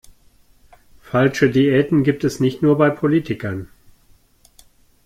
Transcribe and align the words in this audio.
Falsche 1.03 1.51
Diäten 1.51 2.01
gibt 2.01 2.23
es 2.23 2.39
nicht 2.39 2.63
nur 2.63 2.75
bei 2.75 2.89
Politikern. 2.89 3.67